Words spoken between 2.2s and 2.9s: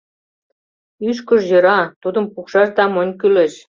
пукшаш да